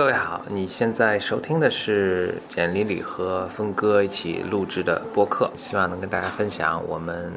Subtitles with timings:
[0.00, 7.30] 各位好，你现在收听的是简丽丽和峰哥一起录制的播客，希望能跟大家分享我们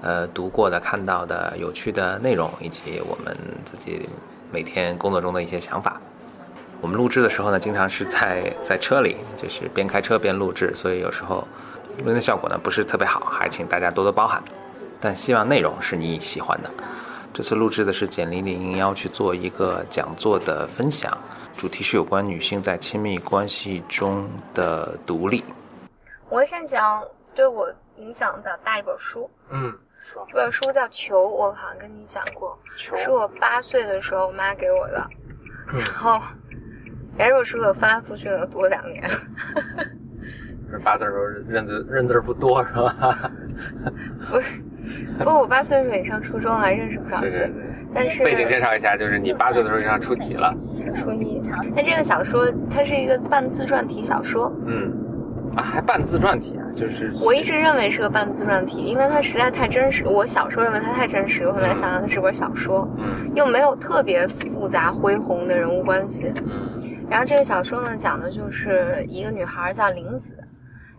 [0.00, 4.08] 呃读过的、看到的有趣的内容，以及我们自己
[4.50, 6.00] 每天工作中的一些想法。
[6.80, 11.46] 我们录制的时候呢，经常是在在车里，就是边开车边录制，所以有时候
[11.98, 14.42] 录音的效果呢不是特别好，还请大家多多包涵。
[14.98, 16.70] 但希望内容是你喜欢的。
[17.34, 21.12] 这次录制的是简丽丽应邀去做一个讲座的分享。
[21.58, 25.42] 主题是有关女性在亲密关系中的独立。
[26.28, 27.02] 我先讲
[27.34, 29.28] 对我影响比较大一本书。
[29.50, 29.76] 嗯，
[30.28, 35.04] 这本书叫《球》，我好像跟你讲过，是我八岁的时候我妈给我的。
[35.72, 36.20] 然后，
[37.18, 39.10] 这本书我翻来覆去的读了两年。
[40.70, 43.32] 这八字时候认字认字不多是吧？
[44.30, 44.62] 不是，
[45.18, 47.52] 不过我八岁的时候也上初中了，认识不少字。
[47.94, 50.54] 但是背景介绍一下，就是你八岁的时候就上初几了？
[50.94, 51.40] 初一。
[51.74, 54.52] 那这个小说它是一个半自传体小说。
[54.66, 54.92] 嗯，
[55.56, 56.68] 啊，还半自传体啊？
[56.74, 60.04] 就是我一直认为是个半自传体，因为它实在太真实。
[60.06, 66.30] 我小时候认为它太真实，我后来想想它是本小说，嗯，又没有特别复杂恢宏的人物关系。
[66.44, 66.94] 嗯。
[67.10, 70.34] 然后这个小说呢，讲的就是一个女孩叫玲子，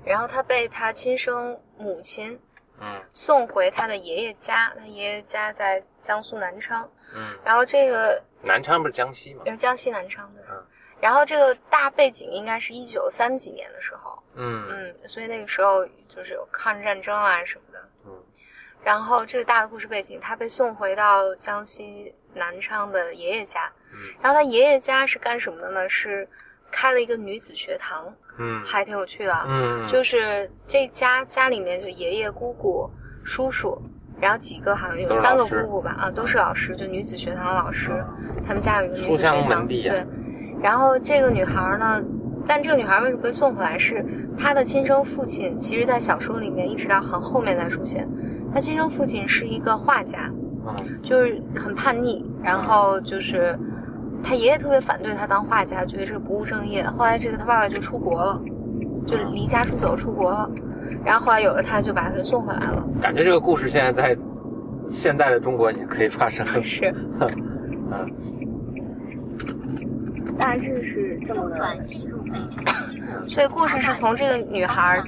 [0.03, 2.35] 然后她被她亲生母亲。
[2.81, 6.89] 嗯，送回他的爷爷家，他爷爷家在江苏南昌。
[7.13, 9.43] 嗯，然后这个南昌不是江西吗？
[9.57, 10.43] 江西南昌对。
[10.49, 10.63] 嗯，
[11.01, 14.21] 然后这个大背景应该是一九三几年的时候。
[14.35, 17.89] 嗯嗯，所以那个时候就是有抗日战争啊什么的。
[18.05, 18.23] 嗯，
[18.83, 23.71] 然后这个大的故事背景，他被送回到江西南昌的爷爷家。
[23.91, 25.89] 嗯，然后他爷爷家是干什么的呢？
[25.89, 26.29] 是
[26.71, 28.05] 开了一个女子学堂。
[28.41, 29.35] 嗯，还挺有趣的。
[29.49, 32.89] 嗯，就是这家家里面就爷爷、姑姑、
[33.21, 33.77] 叔叔，
[34.17, 37.91] 然后几个好像有三个姑姑吧，啊，都是老师，就女子学堂的老师。
[38.47, 40.05] 他们家有一个女子学堂，对。
[40.63, 42.01] 然后这个女孩呢，
[42.47, 43.77] 但这个女孩为什么被送回来？
[43.77, 44.05] 是
[44.37, 48.07] 她的亲生父亲，其实在小说里面一直到很后面才出现。
[48.53, 50.31] 她亲生父亲是一个画家，
[51.03, 53.59] 就是很叛逆，然后就是。
[54.23, 56.85] 他爷爷特别反对他当画家，觉得这个不务正业。
[56.85, 58.41] 后来这个他爸爸就出国了，
[59.07, 60.49] 就离家出走出国了。
[61.05, 62.83] 然后后来有了他，就把他给送回来了。
[63.01, 64.17] 感觉这个故事现在在
[64.89, 66.45] 现在的中国也可以发生。
[66.61, 68.11] 是，嗯。
[70.37, 71.57] 大致是这么个。
[73.27, 75.01] 所以故事是从这个女孩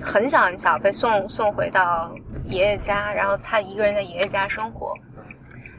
[0.00, 2.12] 很小很小被送送回到
[2.44, 4.94] 爷爷家，然后她一个人在爷爷家生活。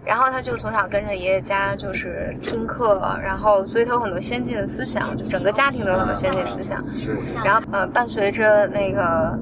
[0.04, 6.84] 然后他就从小跟着爷爷家，就是听课，然后所以他有很多先进的思想，就整个家庭都有很多先进思想。
[6.86, 7.16] 是。
[7.46, 9.38] 然后呃，伴随着那个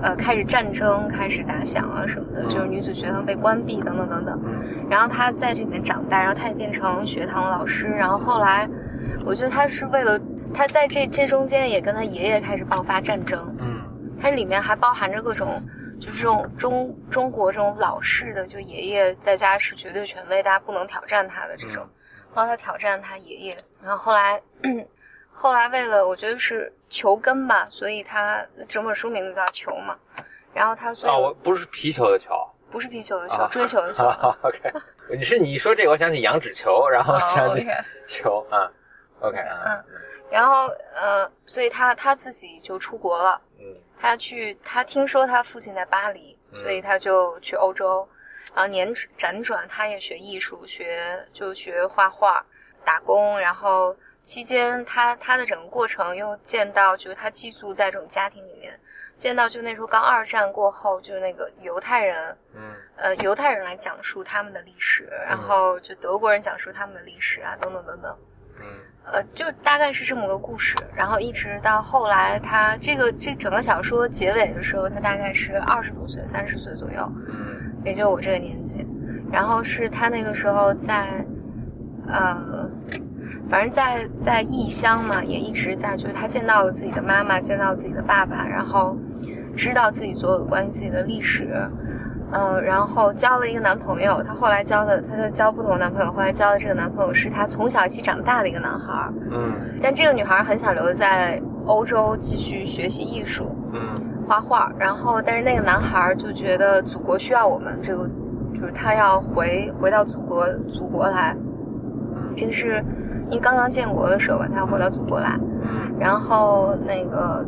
[0.00, 4.40] 呃开始战争开始打响啊什么的，就是女子学堂被关闭等等等等。
[4.88, 7.86] 然后他在这里面长大，然后他也变成学堂老师。
[7.86, 8.68] 然后后来，
[9.24, 10.20] 我觉得他是为了
[10.54, 13.40] 他在这这中间也跟他爷爷开始爆发战争。
[13.58, 13.66] 嗯。
[14.22, 15.60] 它里面还包含着各种。
[16.00, 21.86] 就是这种中中国这种老式的，就爷爷在家是绝对权威，大家不能挑战他的这种。
[22.34, 24.40] 然后他挑战他爷爷，然后后来，
[25.32, 29.96] 后来为了我觉得是求根吧，所以他整本书名字叫球嘛。
[30.52, 32.34] 然后他所以哦，我不是皮球的球，
[32.70, 34.04] 不是皮球的球，追求的球。
[34.42, 34.58] OK，
[35.10, 37.66] 你是你说这个，我想起羊脂球，然后想起
[38.06, 38.70] 球啊。
[39.20, 39.84] OK，嗯，
[40.30, 43.40] 然后呃，所以他他自己就出国了。
[43.58, 43.64] 嗯。
[43.98, 48.06] 他去，他听说他父亲在巴黎，所以他就去欧洲，
[48.54, 52.44] 然后年辗转，他也学艺术，学就学画画，
[52.84, 58.78] 打工，然后期间他他的整个过程又见到，就是他寄宿在这种家庭里面，
[59.16, 68.18] 见到就那时候刚二战过后，就是那个犹太人，嗯，呃，犹太人来讲述他们的历史，然后就德国人讲述他们的历史啊，等等等等。
[69.12, 78.86] 呃，就大概是这么个故事，然后一直到后来，他这个这整个小说结尾的时候，他大概是二十多岁，三十岁左右，嗯，也就我这个年纪。
[79.30, 81.24] 然后是他那个时候在，
[82.08, 82.68] 呃，
[83.48, 88.96] 反正在在异乡嘛，也一直在，就是他见到了自己的妈妈，见到自己的爸爸，然后
[89.56, 91.48] 知道自己所有的关于自己的历史。
[92.32, 99.52] 嗯，然后交了一个男朋友，她后来交的，她就交不同男朋友，后来交的这个男朋友是她从小一起长大的一个男孩嗯，
[99.82, 103.80] 但这个女孩很想留在欧洲继续学习艺术，嗯，
[104.26, 104.72] 画画。
[104.78, 108.08] 然后，但是那个男孩就觉得祖国需要我们，这个
[108.54, 111.36] 就是他要回回到祖国祖国来。
[112.36, 112.84] 这个是
[113.30, 115.38] 因为刚刚建国的时候吧，他要回到祖国来。
[115.98, 117.42] 然后那个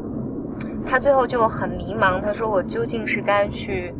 [0.86, 3.94] 他最后就很迷茫，他说：“我究竟是该去？”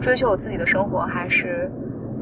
[0.00, 1.70] 追求我自己的生活，还是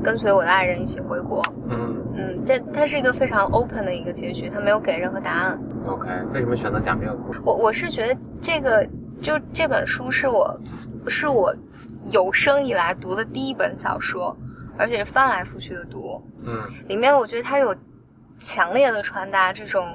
[0.03, 1.43] 跟随我的爱人一起回国。
[1.69, 5.59] 嗯嗯，这它是一个非常 open 的一个结局，它没有给任何答案。
[5.87, 7.41] OK，为什么选择讲这个故事？
[7.45, 8.87] 我我是觉得这个
[9.21, 10.61] 就这本书是我
[11.09, 11.55] 是我
[12.13, 14.37] 有生以来读的第一本小说，
[14.79, 16.23] 而且是翻来覆去的读。
[16.45, 17.75] 嗯，里面我觉得它有
[18.39, 19.87] 强烈的传达这种。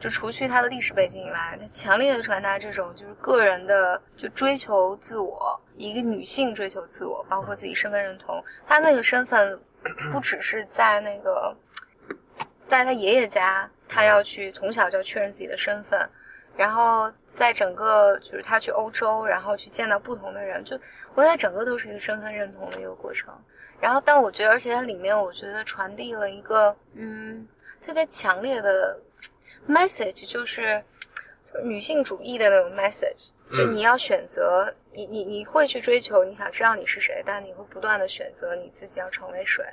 [0.00, 8.44] 就除去它的历史背景以外，它强烈的传达这种就是个人的就追求自我，一个女性追求自我，包括自己身份认同。
[8.66, 9.58] 她那个身份
[10.12, 11.56] 不只是在那个，
[12.66, 15.98] 在她爷爷家，她要去从小就要确认自己的身份，
[16.56, 20.78] 然后在整个就是她去欧洲，然后去见到不同的人，就
[21.14, 23.32] 我觉得整个都是一个身份认同的一个过程。
[23.80, 27.46] 然后，但我觉得，而且它里面我觉得传递了一个嗯
[27.86, 28.98] 特别强烈的。
[29.68, 30.82] message 就是
[31.62, 39.64] 女性主义的那种 message，就你要选择，你你你会去追求，你想知道你是谁，但你会不断的选择你自己要成为谁。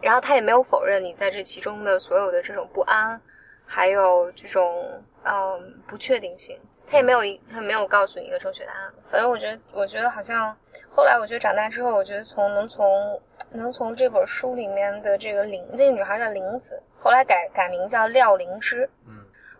[0.00, 3.20] 然后他也没有否认你在这其中的所有的这种不安，
[3.66, 6.56] 还有这种嗯不确定性。
[6.86, 8.92] 他也没有一他没有告诉你一个正确答案。
[9.10, 10.56] 反正我觉得，我觉得好像
[10.88, 13.20] 后来我觉得长大之后，我觉得从能从
[13.50, 18.88] 能从这本书里面的这个林这个女孩叫林子，后来改改名叫廖灵芝。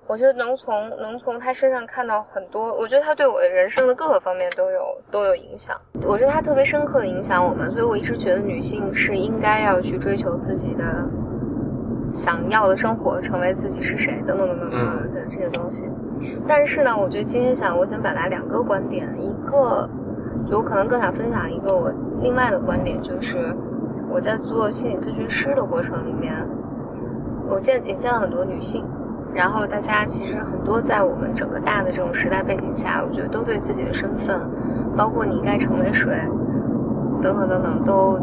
[0.09, 5.77] 我觉得能从能从他身上看到很多，我觉得他对我的人生的各个方面都有都有影响。
[6.07, 10.83] 我觉得他特别深刻的影响我们，所以我一直觉得女性是应该要去追求自己的
[12.15, 15.85] 想要的生活，成为自己是谁等等等等等等的这些东西。
[16.49, 19.87] 但是呢，我觉得今天想，我想表达两个观点，一个
[20.51, 23.55] 就我可能更想分享一个我另外的观点，就是
[24.09, 26.35] 我在做心理咨询师的过程里面，
[27.47, 28.83] 我见也见了很多女性。
[29.35, 34.41] 然后大家其实很多在我们整个大的这种时代背景下，我觉得都对自己的身份，
[34.97, 36.11] 包括你应该成为谁，
[37.23, 38.19] 等等等等，都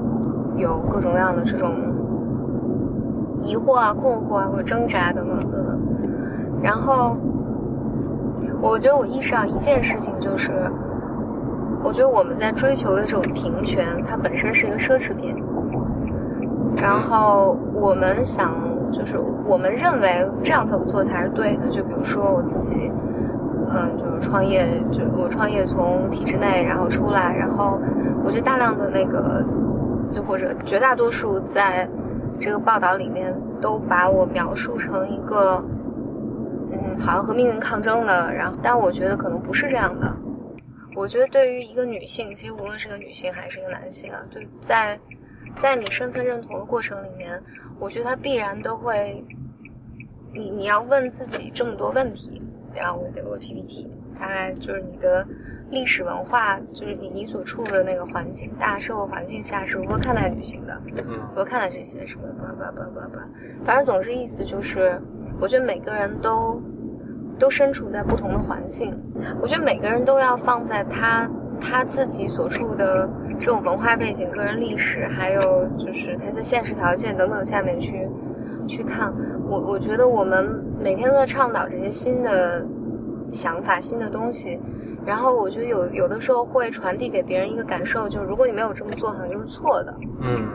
[0.57, 1.74] 有各种各样的这种
[3.42, 5.80] 疑惑啊、困惑啊或者挣扎等等等等。
[6.62, 7.16] 然后，
[8.62, 10.51] 我觉得我意识到一件事情，就是
[11.81, 15.42] 我觉得我们在追求的这种平权，它本身是一个奢侈品。
[16.75, 18.65] 然后我们想。
[18.96, 21.68] 就是我们认为这样怎么做才是对的。
[21.70, 22.90] 就比如说我自己，
[23.70, 27.80] 嗯，就是创业，就我创业从体制内然后出来，然后
[28.24, 29.44] 我觉得大量的那个，
[30.14, 31.88] 就或者绝大多数在
[32.40, 35.62] 这个报道里面都把我描述成一个，
[36.72, 38.34] 嗯，好像和命运抗争的。
[38.34, 40.16] 然后，但我觉得可能不是这样的。
[40.96, 44.98] 我觉得对于一个女性，其实无论是个女性还是一个男性啊，对，在
[45.62, 47.42] 在你身份认同的过程里面。
[47.78, 49.22] 我觉得他必然都会，
[50.31, 52.42] 你你要问自己这么多问题，
[52.74, 55.28] 然后我有个 PPT，大概就是你的
[55.69, 63.28] 历史文化，就是你你所处的那个环境，大社会环境下是如何看待女性的，如何看待这些什么吧吧吧吧吧，
[63.66, 64.98] 反正总之意思就是，
[65.42, 66.62] 我觉得每个人都
[67.38, 68.98] 都身处在不同的环境，
[69.42, 71.30] 我觉得每个人都要放在他
[71.60, 73.10] 他自己所处的。
[73.40, 78.08] 这种文化背景、个人历史，还有就是他的现实条件等等下面去
[78.68, 79.14] 去看，
[79.48, 82.66] 我我觉得我们每天都在倡导这些新的
[83.32, 84.60] 想法、新的东西，
[85.06, 89.94] 然后我觉得有有的时候会传递给别人一个感受，就是如果你没有这么做，好像就是错的。
[90.22, 90.48] 嗯。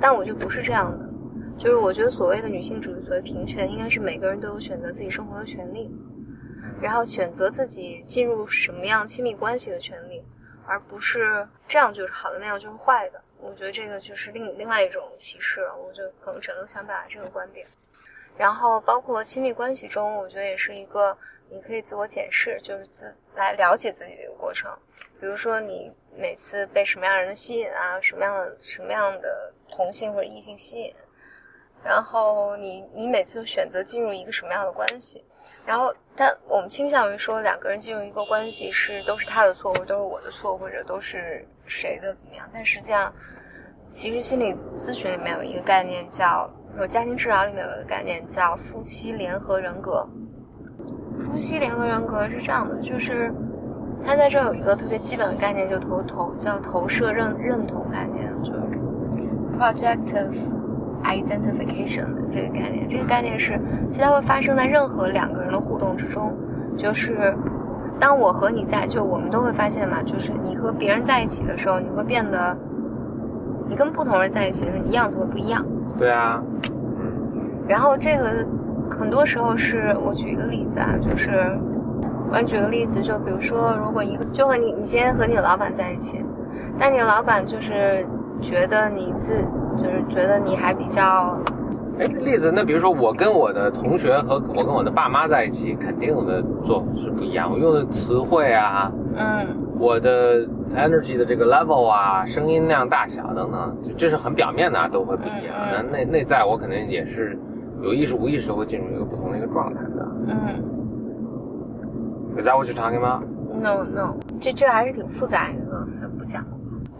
[0.00, 1.10] 但我就不是这样的，
[1.58, 5.90] 就是我觉得所谓的女性主义、所谓平权，应该是每个人都有选择自己生活的权利，
[6.80, 10.22] 然后选择自己进入什么样亲密关系的权利。
[10.70, 13.20] 而不是这样就是好的，那样就是坏的。
[13.40, 15.76] 我觉得这个就是另另外一种歧视了。
[15.76, 17.66] 我就可能只能想表达这个观点。
[18.38, 21.16] 然后包括亲密关系中，我觉得也是一个
[21.48, 24.70] 你可以自我检视，就是自来了解自己的一个过程。
[25.18, 30.94] 比如说你每次被什么样人的吸引啊，什么样的什么样的同性或者异性吸引，
[31.82, 35.24] 然后你你每次都选择进入一个什么样的关系。
[35.66, 42.48] 然后，但我们倾向于说，两个人进入一个关系是都是他的错，或者都是我的错，或者都是谁的怎么样？
[42.52, 43.12] 但实际上，
[43.90, 50.04] 其实心理咨询里面有一个概念叫，或家庭治疗里面有一个概念叫夫妻联合人格。
[51.18, 53.32] 夫妻联合人格是这样的，就是
[54.04, 58.60] 他在这有一个特别基本的概念，就投投叫投射认认同概念，就是
[59.58, 60.59] projective。
[61.04, 63.58] Identification 的这个概念，这个概念是，
[63.90, 66.36] 其实它会发生在任何两个人的互动之中。
[66.76, 67.34] 就是，
[67.98, 72.56] 当我和你在，就我们都会发现嘛，就是你和别人在一起的时候，你会变得，
[73.68, 75.64] 你跟不同人在一起的时候，你样子会不一样。
[75.98, 76.42] 对啊。
[76.64, 76.70] 嗯
[77.68, 78.44] 然后这个
[78.90, 81.30] 很多时候是我举一个例子啊，就是
[82.32, 86.24] 我举个例子，就比如说，如果一个就和你，你今天和你的老板在一起，
[86.80, 88.04] 但你的老板就是
[88.40, 89.34] 觉得你自
[89.76, 91.38] 就是觉得你还比较。
[91.98, 97.52] 哎，例子，那比如说我跟我的同学和我跟我的爸妈在一起，肯定的做是不一样。
[97.52, 99.46] 我用的词汇啊，嗯，
[99.78, 105.54] 我的 energy 的这个 level 啊，声音量大小等等，就这是很表面的，都会不一样。
[105.70, 107.38] 那内内在我肯定也是
[107.82, 110.08] 有意识无意识会进入一个不同的一个状态的。
[110.28, 110.36] 嗯。
[112.38, 113.24] Is that what you're talking about?
[113.60, 115.86] No, no，这这还是挺复杂一个，
[116.18, 116.42] 不讲。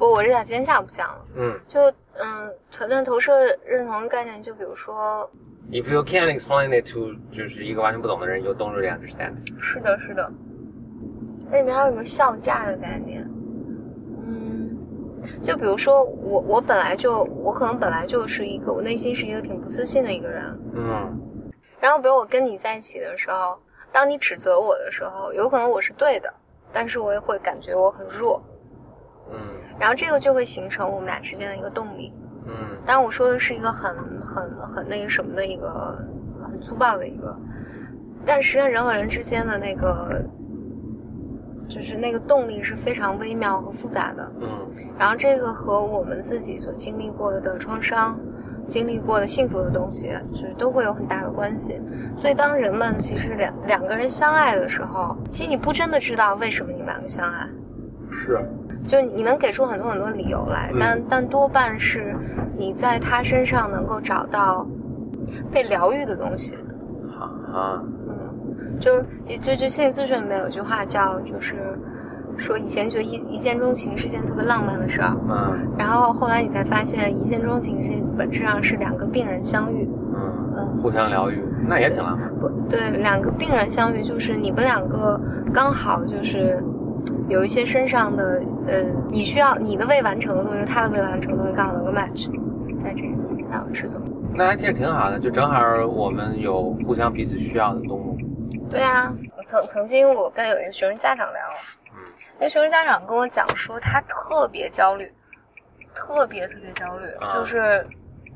[0.00, 1.26] 不，我是想今天下午不讲了。
[1.36, 1.60] 嗯。
[1.68, 1.78] 就
[2.14, 5.30] 嗯，投但投射认同的概念，就比如说
[5.70, 9.34] ，If you can't explain it to，就是一个完全不懂的人，you don't really understand。
[9.60, 10.32] 是的，是的。
[11.50, 13.28] 那里面还有一个效价的概念。
[14.26, 14.74] 嗯，
[15.42, 20.42] 就比如说我，我本来就，我可能本来就是一个，我内心是一个挺不自信的一个人。
[20.74, 21.52] 嗯。
[21.78, 23.58] 然后，比如我跟你在一起的时候。
[23.92, 26.32] 当你指责我的时候，有可能我是对的，
[26.72, 28.49] 但是我也会感觉我很弱，嗯，
[29.80, 32.12] 然后这个就会形成我们俩之间的一个动力，
[32.46, 32.52] 嗯，
[32.86, 35.98] 当然我说的是一个很很很那个什么的一个
[36.44, 37.34] 很粗暴的一个，
[38.26, 40.22] 但实际上人和人之间的那个
[41.68, 48.16] 就是那个动力是非常微妙和复杂的，嗯，然后这个和我们自己所经历过的创伤。
[48.66, 51.80] 经历过的幸福的东西，就是都会有很大的关系。
[52.16, 57.48] 所以，当人们其实两两个人相爱的时候，其实你不真的知道为什么你们两个相爱。
[58.12, 58.38] 是。
[58.84, 62.14] 就你能给出很多很多理由来，但但多半是
[62.56, 64.66] 你在他身上能够找到
[65.52, 66.54] 被疗愈的东西。
[67.52, 67.82] 啊。
[67.84, 69.02] 嗯，就
[69.40, 71.56] 就就心理咨询里面有句话叫就是。
[72.38, 82.30] 说以前觉得一一见钟情是件特别浪漫的事儿，嗯，然后后来你才发现一见钟情这本质上是两个病人相遇，嗯嗯，互相疗愈，那也挺浪漫。
[82.36, 85.20] 不对，两个病人相遇就是你们两个
[85.52, 86.64] 刚好就是
[87.28, 92.30] 有一些身上的呃，你需要你的未完成的东西，他的未完成的东西刚好能够 match，
[92.82, 93.08] 在这个
[93.48, 94.00] 那我吃总。
[94.34, 98.26] 那还其实挺好的，就正好我们有互相彼此需要的东西。
[98.70, 99.12] 对啊，
[99.44, 101.40] 曾曾经我跟有一个学生家长聊。
[102.38, 105.12] 那学生家长跟我讲说，他特别焦虑，
[105.94, 107.86] 特别特别焦虑，就是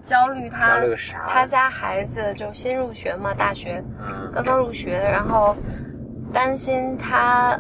[0.03, 0.81] 焦虑他
[1.27, 3.83] 他家孩子就新入学嘛，大学，
[4.35, 5.57] 刚刚入学，然后
[6.33, 7.59] 担心他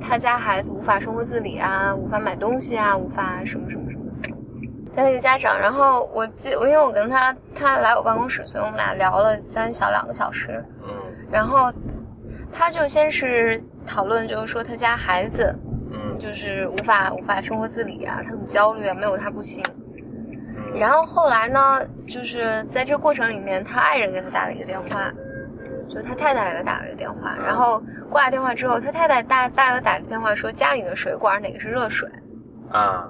[0.00, 4.04] 他家孩子无法生活自理啊，无法买东西啊，无法什么什么什么。
[4.94, 10.64] 他那个家长，然后我记，因为我跟他他来我办公室，所以我们俩聊了三小两个小时。
[10.82, 10.90] 嗯，
[11.30, 11.72] 然后
[12.52, 13.62] 他就先是。
[13.86, 15.52] 讨论就是说他家孩子，
[15.90, 19.64] 嗯，就是无法无法生活自理啊，他很焦虑啊，没有他不行。
[20.78, 25.10] 然后后来呢，就是在这个过程里面，他爱人给他打了一个电话，
[25.90, 32.08] 就他太太给他打了个电话，然后挂了电话之后，他太太大大给他打个电话说家里的水管哪个是热水
[32.70, 33.08] 啊，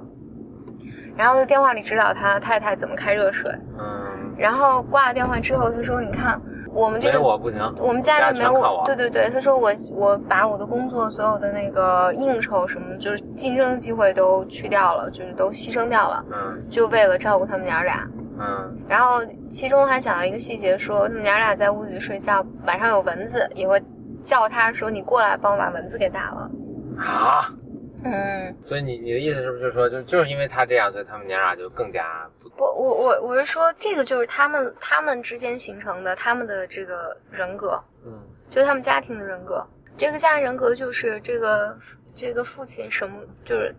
[1.16, 6.40] 然后在电话里指导他太太怎么开热水，嗯，然后挂了电话之后，他说你看。
[6.72, 8.84] 我们这个我不行，我们家里没有我。
[8.86, 16.24] 对对对，他说我我把我的工作所有的那个应酬什么，就是竞争的机会都去掉了，就是都牺牲掉了。
[16.30, 16.70] 嗯。
[16.70, 18.06] 就为了照顾他们娘俩。
[18.40, 18.78] 嗯。
[18.88, 23.82] 然后其中还讲到一个细节，说他们娘俩在屋子里睡觉，晚上有蚊子，也会
[24.24, 26.50] 叫他说你过来帮我把蚊子给打了。
[26.98, 27.54] 啊。
[28.02, 32.48] 嗯，所以你你的意思是不是就是说，就就是因为他这样，所以他们娘俩就更加不？
[32.48, 38.18] 不，我我我是说，这个就是他们他们之间形成的他们的这个人格，嗯，
[38.48, 39.62] 就是他们家庭的人格。
[39.98, 41.76] 这个家庭人格就是这个
[42.14, 43.74] 这个父亲什么就是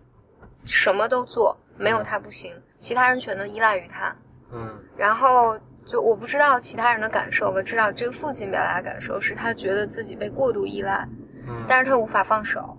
[0.64, 4.14] 什么都做，没有他不行，其他人全都依赖于他，
[4.52, 4.78] 嗯。
[4.96, 11.08] 然后就我不知道其他人的感受，我知道这个父亲表达的感受是他觉得自己被过度依赖，
[11.48, 12.76] 嗯，但是他无法放手。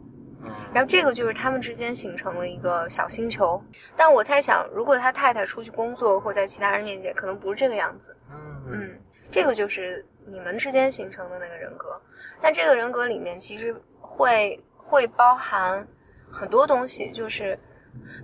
[0.73, 3.63] 然后这个就是他们之间形成了一个小星球，
[3.95, 8.15] 但我猜想，如果他太太出去工作或在其他人面前，可能不是这个样子。
[8.31, 8.99] 嗯嗯，
[9.31, 12.01] 这个就是你们之间形成的那个人格。
[12.41, 15.87] 但这个人格里面其实会会包含
[16.31, 17.57] 很多东西，就是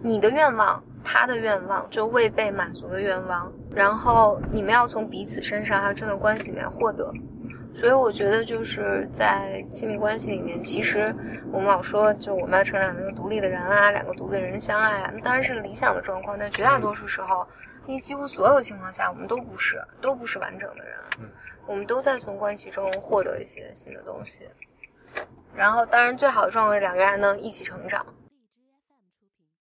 [0.02, 7.12] 你的愿望、他的愿望，就未被满足的愿望，然后你们要从彼此身上还有这段关系里面获得。
[7.76, 11.16] 所以我觉得就是在亲密关系里面，其实
[11.50, 16.38] 我们老说，就我们要成长成一个独立的人啊，两个独立的人相爱啊，那当然是理想的状况。
[16.38, 17.48] 但绝大多数时候，
[17.86, 20.94] 因为几乎所有情况下，我们都不是，都不是完整的人。
[21.22, 21.30] 嗯，
[21.66, 24.42] 我们都在从关系中获得一些新的东西。
[25.56, 28.06] 然后，当然最好的状况是两个人能一起成长。